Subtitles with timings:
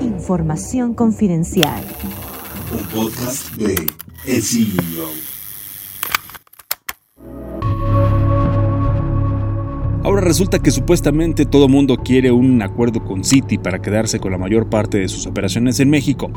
[0.00, 1.82] Información confidencial.
[2.72, 3.74] Un podcast de
[4.26, 5.37] El CEO.
[10.20, 14.68] Resulta que supuestamente todo mundo quiere un acuerdo con Citi para quedarse con la mayor
[14.68, 16.30] parte de sus operaciones en México.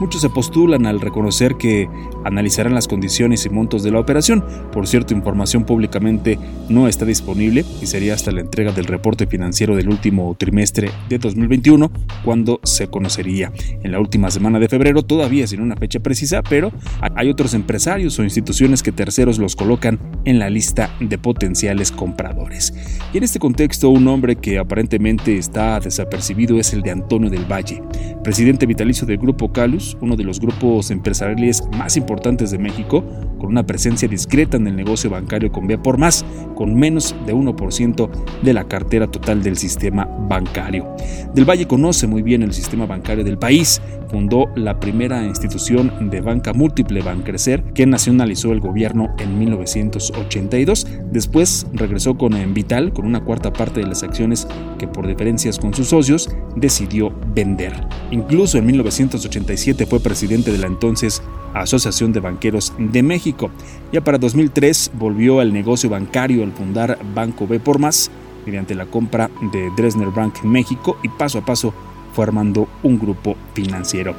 [0.00, 1.88] Muchos se postulan al reconocer que
[2.24, 4.44] analizarán las condiciones y montos de la operación.
[4.72, 6.38] Por cierto, información públicamente
[6.68, 11.18] no está disponible y sería hasta la entrega del reporte financiero del último trimestre de
[11.18, 11.92] 2021
[12.24, 13.52] cuando se conocería.
[13.84, 18.18] En la última semana de febrero, todavía sin una fecha precisa, pero hay otros empresarios
[18.18, 22.74] o instituciones que terceros los colocan en la lista de potenciales compradores.
[23.12, 27.82] Y este contexto, un nombre que aparentemente está desapercibido es el de Antonio del Valle,
[28.24, 33.04] presidente vitalicio del Grupo Calus, uno de los grupos empresariales más importantes de México,
[33.38, 37.34] con una presencia discreta en el negocio bancario con vía por más, con menos de
[37.34, 38.10] 1%
[38.42, 40.88] de la cartera total del sistema bancario.
[41.34, 46.22] Del Valle conoce muy bien el sistema bancario del país, fundó la primera institución de
[46.22, 50.86] banca múltiple Bancrecer que nacionalizó el gobierno en 1982.
[51.12, 54.46] Después regresó con Vital con una cuarta parte de las acciones
[54.78, 57.72] que por diferencias con sus socios decidió vender.
[58.10, 61.22] Incluso en 1987 fue presidente de la entonces
[61.54, 63.50] Asociación de Banqueros de México.
[63.92, 68.10] Ya para 2003 volvió al negocio bancario al fundar Banco B por Más
[68.46, 71.74] mediante la compra de Dresner Bank México y paso a paso
[72.12, 74.14] fue armando un grupo financiero.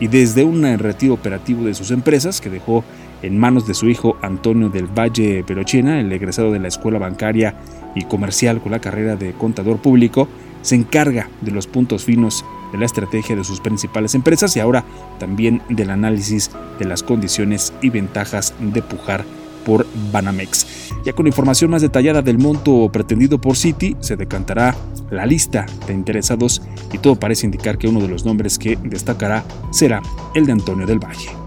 [0.00, 2.82] Y desde un retiro operativo de sus empresas que dejó
[3.22, 7.54] en manos de su hijo Antonio del Valle Perochena, el egresado de la Escuela Bancaria
[7.94, 10.28] y Comercial con la carrera de contador público,
[10.62, 14.84] se encarga de los puntos finos de la estrategia de sus principales empresas y ahora
[15.18, 19.24] también del análisis de las condiciones y ventajas de pujar
[19.64, 20.90] por Banamex.
[21.04, 24.74] Ya con información más detallada del monto pretendido por Citi, se decantará
[25.10, 29.44] la lista de interesados y todo parece indicar que uno de los nombres que destacará
[29.70, 30.02] será
[30.34, 31.43] el de Antonio del Valle.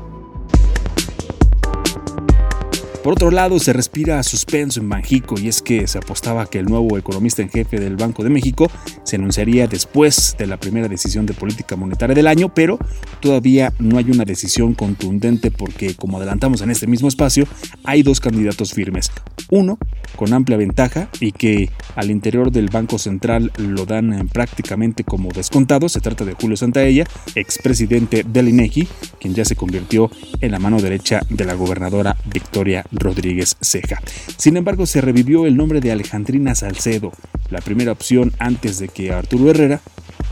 [3.07, 6.66] Por otro lado, se respira suspenso en Banjico y es que se apostaba que el
[6.66, 8.69] nuevo economista en jefe del Banco de México
[9.03, 12.78] se anunciaría después de la primera decisión de política monetaria del año, pero
[13.22, 17.47] todavía no hay una decisión contundente porque, como adelantamos en este mismo espacio,
[17.85, 19.09] hay dos candidatos firmes.
[19.50, 19.78] Uno
[20.16, 25.90] con amplia ventaja y que al interior del Banco Central lo dan prácticamente como descontado.
[25.90, 28.88] Se trata de Julio Santaella, expresidente del INEGI,
[29.19, 30.09] quien ya se convirtió
[30.41, 34.02] en la mano derecha de la gobernadora Victoria Rodríguez Ceja.
[34.38, 37.12] Sin embargo, se revivió el nombre de Alejandrina Salcedo,
[37.50, 39.81] la primera opción antes de que Arturo Herrera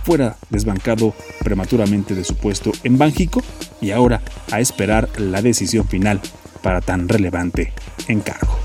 [0.04, 3.42] fuera desbancado prematuramente de su puesto en Banjico
[3.82, 4.22] y ahora
[4.52, 6.22] a esperar la decisión final
[6.62, 7.74] para tan relevante
[8.08, 8.65] encargo.